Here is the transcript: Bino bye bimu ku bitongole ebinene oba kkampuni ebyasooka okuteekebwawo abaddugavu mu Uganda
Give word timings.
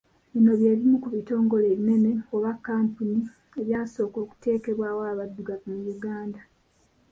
Bino 0.31 0.51
bye 0.59 0.71
bimu 0.77 0.97
ku 1.03 1.09
bitongole 1.15 1.65
ebinene 1.73 2.11
oba 2.35 2.51
kkampuni 2.57 3.19
ebyasooka 3.61 4.17
okuteekebwawo 4.25 5.01
abaddugavu 5.11 5.67
mu 5.75 5.81
Uganda 5.95 6.41